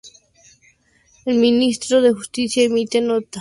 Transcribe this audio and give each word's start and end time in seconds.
En 1.27 1.39
Ministerio 1.39 2.01
de 2.01 2.13
Justicia 2.13 2.63
emite 2.63 2.69
nota 2.71 2.79
de 2.79 2.89
prensa 2.89 3.03
al 3.03 3.15
respecto. 3.19 3.29